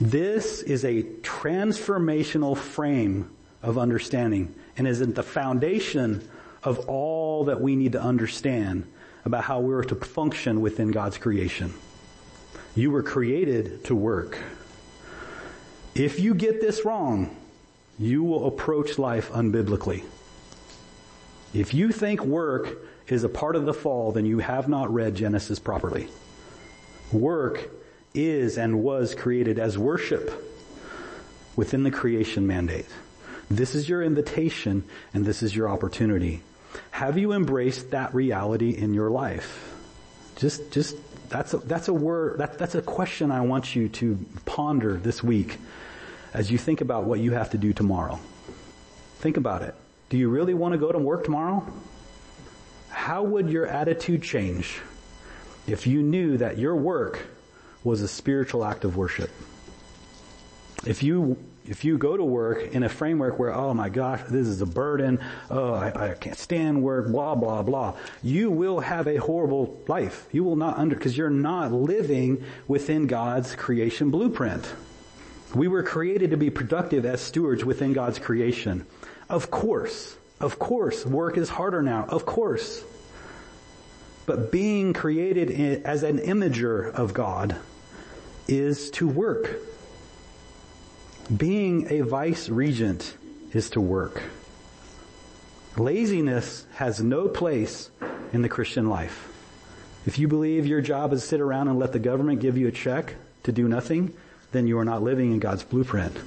[0.01, 3.29] This is a transformational frame
[3.61, 6.27] of understanding and is at the foundation
[6.63, 8.89] of all that we need to understand
[9.25, 11.73] about how we're to function within God's creation.
[12.75, 14.37] You were created to work.
[15.95, 17.35] If you get this wrong,
[17.97, 20.03] you will approach life unbiblically.
[21.53, 22.77] If you think work
[23.07, 26.07] is a part of the fall, then you have not read Genesis properly.
[27.11, 27.69] Work
[28.13, 30.31] is and was created as worship
[31.55, 32.85] within the creation mandate.
[33.49, 36.43] This is your invitation and this is your opportunity.
[36.91, 39.73] Have you embraced that reality in your life?
[40.35, 40.95] Just, just,
[41.29, 45.23] that's a, that's a word, that, that's a question I want you to ponder this
[45.23, 45.57] week
[46.33, 48.19] as you think about what you have to do tomorrow.
[49.19, 49.75] Think about it.
[50.09, 51.65] Do you really want to go to work tomorrow?
[52.89, 54.79] How would your attitude change
[55.67, 57.27] if you knew that your work
[57.83, 59.29] was a spiritual act of worship?
[60.85, 61.37] If you
[61.69, 64.65] if you go to work in a framework where, oh my gosh, this is a
[64.65, 65.19] burden,
[65.51, 70.27] oh, I, I, can't stand work, blah, blah, blah, you will have a horrible life.
[70.31, 74.67] You will not under, because you're not living within God's creation blueprint.
[75.53, 78.87] We were created to be productive as stewards within God's creation.
[79.29, 82.05] Of course, of course, work is harder now.
[82.09, 82.83] Of course.
[84.25, 87.57] But being created as an imager of God
[88.47, 89.51] is to work.
[91.35, 93.15] Being a vice regent
[93.53, 94.21] is to work.
[95.77, 97.91] Laziness has no place
[98.33, 99.27] in the Christian life.
[100.07, 102.67] If you believe your job is to sit around and let the government give you
[102.67, 103.13] a check
[103.43, 104.13] to do nothing,
[104.51, 106.17] then you are not living in God's blueprint.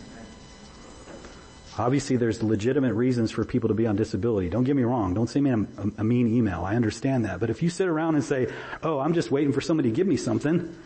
[1.78, 4.50] Obviously, there's legitimate reasons for people to be on disability.
[4.50, 5.14] Don't get me wrong.
[5.14, 6.64] Don't send me a, a, mean email.
[6.64, 7.40] I understand that.
[7.40, 10.06] But if you sit around and say, oh, I'm just waiting for somebody to give
[10.06, 10.76] me something,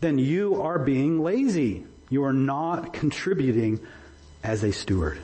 [0.00, 1.86] then you are being lazy.
[2.10, 3.80] You are not contributing
[4.42, 5.18] as a steward.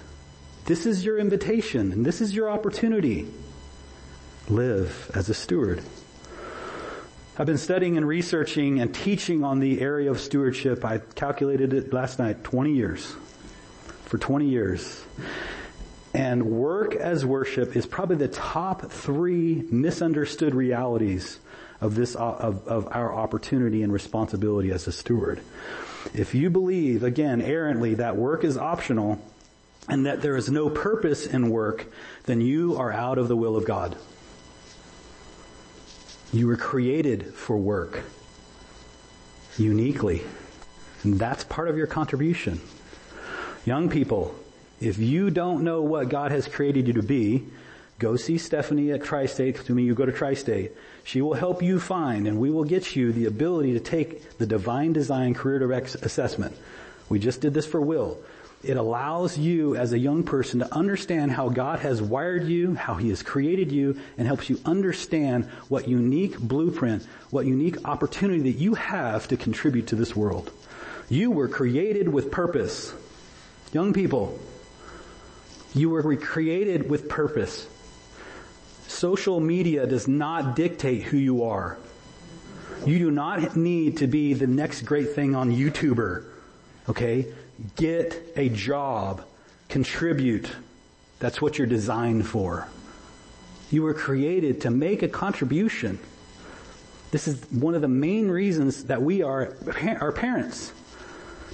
[0.64, 3.26] This is your invitation and this is your opportunity.
[4.48, 5.82] Live as a steward.
[7.38, 10.84] I've been studying and researching and teaching on the area of stewardship.
[10.84, 13.14] I calculated it last night, 20 years
[14.04, 15.02] for 20 years.
[16.12, 21.38] And work as worship is probably the top three misunderstood realities
[21.80, 25.40] of this, of, of our opportunity and responsibility as a steward.
[26.14, 29.20] If you believe, again, errantly, that work is optional
[29.88, 31.86] and that there is no purpose in work,
[32.24, 33.96] then you are out of the will of God.
[36.32, 38.04] You were created for work
[39.58, 40.22] uniquely.
[41.02, 42.60] And that's part of your contribution.
[43.64, 44.34] Young people,
[44.80, 47.44] if you don't know what God has created you to be,
[48.00, 49.56] go see Stephanie at Tri-State.
[49.66, 50.72] To me, you go to Tri-State.
[51.04, 54.46] She will help you find and we will get you the ability to take the
[54.46, 56.56] divine design career direct assessment.
[57.08, 58.18] We just did this for Will.
[58.62, 62.94] It allows you as a young person to understand how God has wired you, how
[62.94, 68.58] He has created you, and helps you understand what unique blueprint, what unique opportunity that
[68.58, 70.52] you have to contribute to this world.
[71.08, 72.92] You were created with purpose.
[73.72, 74.38] Young people,
[75.74, 77.66] you were created with purpose.
[78.90, 81.78] Social media does not dictate who you are.
[82.84, 86.24] You do not need to be the next great thing on YouTuber.
[86.88, 87.32] Okay?
[87.76, 89.24] Get a job.
[89.68, 90.50] Contribute.
[91.20, 92.66] That's what you're designed for.
[93.70, 96.00] You were created to make a contribution.
[97.12, 99.56] This is one of the main reasons that we are
[100.00, 100.72] our parents.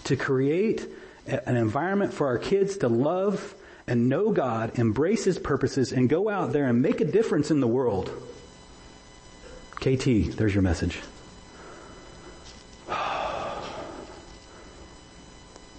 [0.05, 0.89] To create
[1.26, 3.55] an environment for our kids to love
[3.89, 7.61] and know God, embrace His purposes, and go out there and make a difference in
[7.61, 8.11] the world.
[9.76, 11.01] KT, there's your message.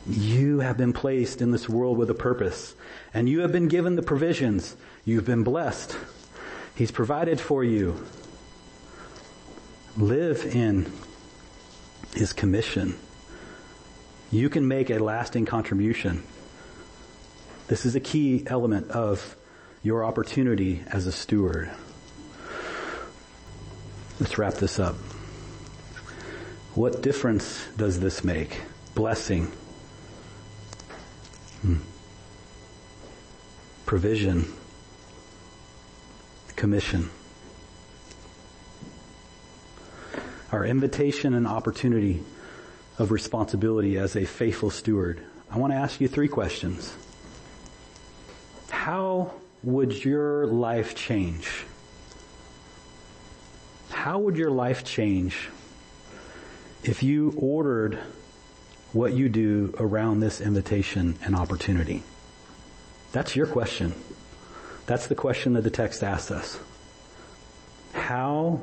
[0.10, 2.76] You have been placed in this world with a purpose,
[3.14, 4.78] and you have been given the provisions.
[5.04, 5.98] You've been blessed.
[6.76, 8.06] He's provided for you.
[9.98, 10.90] Live in
[12.16, 12.98] His commission.
[14.32, 16.24] You can make a lasting contribution.
[17.68, 19.36] This is a key element of
[19.84, 21.70] your opportunity as a steward.
[24.22, 24.96] Let's wrap this up.
[26.76, 28.62] What difference does this make?
[28.96, 29.52] Blessing.
[31.62, 31.78] Hmm.
[33.86, 34.46] Provision.
[36.56, 37.10] Commission.
[40.54, 42.24] Our invitation and opportunity
[42.98, 45.22] of responsibility as a faithful steward.
[45.52, 46.96] I want to ask you three questions.
[48.88, 49.34] How
[49.64, 51.66] would your life change
[53.90, 55.50] how would your life change
[56.82, 58.00] if you ordered
[58.94, 62.04] what you do around this invitation and opportunity?
[63.12, 63.94] That's your question.
[64.86, 66.58] That's the question that the text asks us.
[67.92, 68.62] How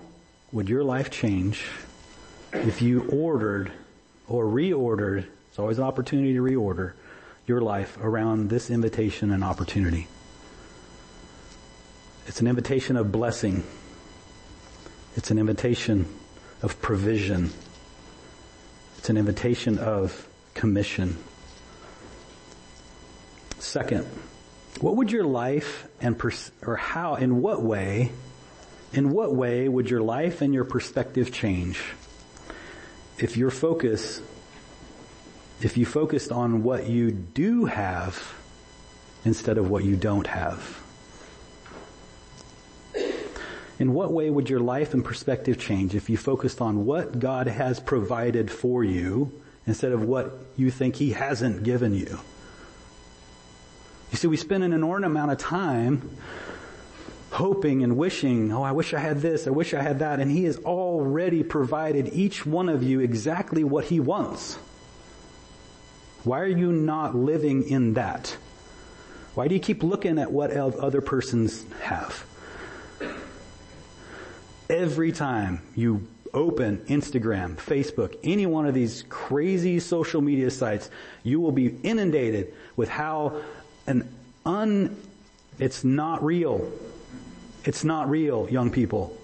[0.51, 1.67] would your life change
[2.55, 3.71] if you ordered
[4.29, 6.93] or reordered, it's always an opportunity to reorder,
[7.47, 10.09] your life around this invitation and opportunity?
[12.27, 13.65] It's an invitation of blessing
[15.17, 16.07] it's an invitation
[16.61, 17.51] of provision.
[18.99, 21.17] It's an invitation of commission.
[23.61, 24.07] Second,
[24.81, 28.13] what would your life and pers- or how in what way
[28.93, 31.83] in what way would your life and your perspective change
[33.19, 34.21] if your focus
[35.61, 38.35] if you focused on what you do have
[39.25, 40.84] instead of what you don't have?
[43.79, 47.49] In what way would your life and perspective change if you focused on what God
[47.49, 49.33] has provided for you
[49.67, 52.21] instead of what you think He hasn't given you?
[54.13, 56.09] You see, we spend an inordinate amount of time
[57.31, 60.31] hoping and wishing, oh, I wish I had this, I wish I had that, and
[60.31, 64.55] He has already provided each one of you exactly what He wants.
[66.23, 68.37] Why are you not living in that?
[69.35, 72.25] Why do you keep looking at what other persons have?
[74.75, 80.91] Every time you open Instagram, Facebook, any one of these crazy social media sites,
[81.23, 83.41] you will be inundated with how
[83.87, 84.13] an
[84.45, 84.97] un,
[85.61, 86.73] it's not real.
[87.65, 89.17] It's not real, young people.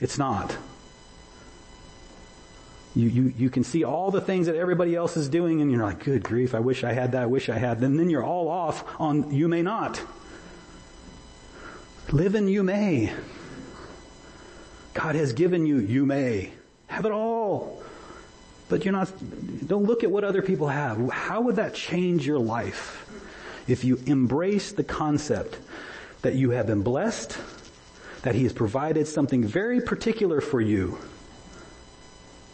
[0.00, 0.56] It's not.
[2.96, 5.84] You, you, you can see all the things that everybody else is doing and you're
[5.84, 7.78] like, good grief, I wish I had that, I wish I had.
[7.78, 10.02] And then you're all off on you may not.
[12.10, 13.12] Live in you may.
[14.94, 16.52] God has given you, you may.
[16.88, 17.82] Have it all.
[18.68, 19.12] But you're not,
[19.66, 21.10] don't look at what other people have.
[21.10, 23.06] How would that change your life
[23.66, 25.58] if you embrace the concept
[26.22, 27.38] that you have been blessed,
[28.22, 30.98] that He has provided something very particular for you,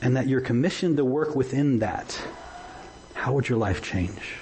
[0.01, 2.21] and that you're commissioned to work within that?
[3.15, 4.37] How would your life change?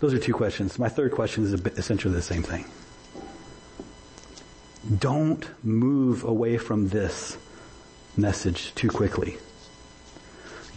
[0.00, 0.78] Those are two questions.
[0.78, 2.64] My third question is essentially the same thing.
[4.98, 7.38] Don't move away from this
[8.16, 9.38] message too quickly.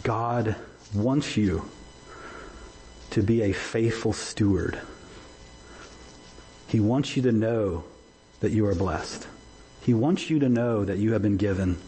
[0.02, 0.56] God
[0.94, 1.68] wants you
[3.10, 4.78] to be a faithful steward.
[6.68, 7.84] He wants you to know
[8.40, 9.26] that you are blessed.
[9.82, 11.78] He wants you to know that you have been given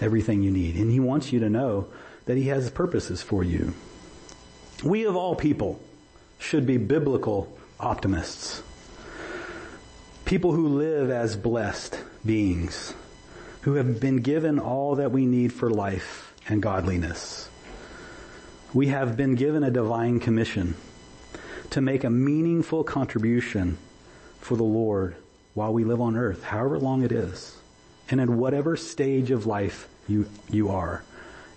[0.00, 0.76] everything you need.
[0.76, 1.86] And He wants you to know
[2.26, 3.72] that He has purposes for you.
[4.84, 5.80] We of all people
[6.38, 8.62] should be biblical optimists.
[10.32, 12.94] People who live as blessed beings,
[13.60, 17.50] who have been given all that we need for life and godliness.
[18.72, 20.74] We have been given a divine commission
[21.68, 23.76] to make a meaningful contribution
[24.40, 25.16] for the Lord
[25.52, 27.58] while we live on earth, however long it is,
[28.08, 31.04] and in whatever stage of life you, you are.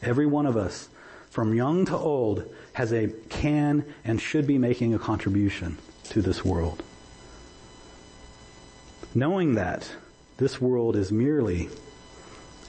[0.01, 0.89] Every one of us,
[1.29, 5.77] from young to old, has a can and should be making a contribution
[6.09, 6.83] to this world
[9.15, 9.89] knowing that
[10.37, 11.69] this world is merely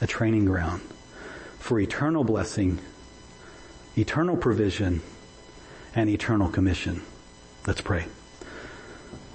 [0.01, 0.81] a training ground
[1.59, 2.79] for eternal blessing
[3.97, 5.01] eternal provision,
[5.95, 7.03] and eternal commission.
[7.67, 8.07] Let's pray.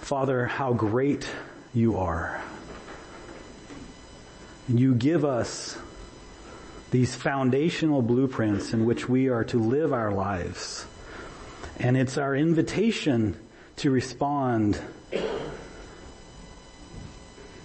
[0.01, 1.27] Father, how great
[1.73, 2.41] you are.
[4.69, 5.77] You give us
[6.91, 10.85] these foundational blueprints in which we are to live our lives.
[11.77, 13.39] And it's our invitation
[13.77, 14.79] to respond.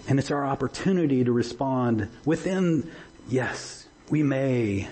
[0.09, 2.91] And it's our opportunity to respond within,
[3.29, 4.89] yes, we may.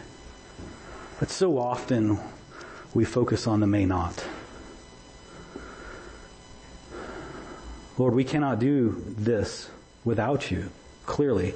[1.20, 2.18] But so often
[2.92, 4.24] we focus on the may not.
[7.96, 9.70] Lord, we cannot do this
[10.04, 10.68] without you,
[11.06, 11.54] clearly.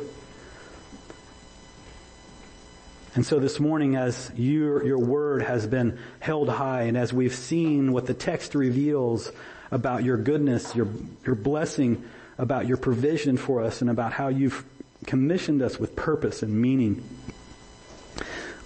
[3.17, 7.35] And so this morning, as your, your word has been held high, and as we've
[7.35, 9.33] seen what the text reveals
[9.73, 10.87] about your goodness, your,
[11.27, 12.05] your blessing,
[12.39, 14.65] about your provision for us, and about how you've
[15.07, 17.03] commissioned us with purpose and meaning,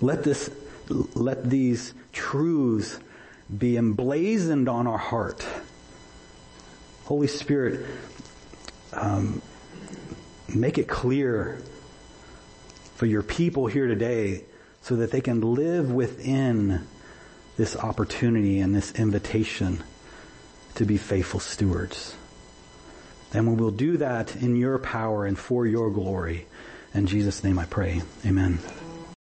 [0.01, 0.51] let this,
[0.89, 2.99] let these truths
[3.57, 5.47] be emblazoned on our heart.
[7.05, 7.85] Holy Spirit,
[8.93, 9.43] um,
[10.55, 11.59] make it clear
[12.95, 14.45] for your people here today
[14.81, 16.87] so that they can live within
[17.57, 19.83] this opportunity and this invitation
[20.75, 22.17] to be faithful stewards.
[23.35, 26.47] And we will do that in your power and for your glory.
[26.95, 28.03] In Jesus' name I pray.
[28.27, 28.59] Amen.